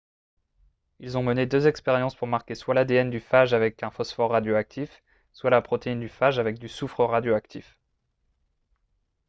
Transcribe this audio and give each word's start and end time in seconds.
ils 0.97 1.15
ont 1.15 1.21
mené 1.21 1.45
deux 1.45 1.67
expériences 1.67 2.15
pour 2.15 2.27
marquer 2.27 2.55
soit 2.55 2.73
l'adn 2.73 3.11
du 3.11 3.19
phage 3.19 3.53
avec 3.53 3.83
un 3.83 3.91
phosphore 3.91 4.31
radioactif 4.31 5.03
soit 5.31 5.51
la 5.51 5.61
protéine 5.61 5.99
du 5.99 6.09
phage 6.09 6.39
avec 6.39 6.57
du 6.57 6.69
soufre 6.69 7.03
radioactif 7.03 7.77